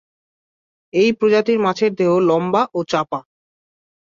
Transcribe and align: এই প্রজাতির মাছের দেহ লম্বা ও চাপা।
এই 0.93 1.09
প্রজাতির 1.13 1.57
মাছের 1.59 1.91
দেহ 1.95 2.11
লম্বা 2.29 2.61
ও 2.73 2.79
চাপা। 2.83 3.19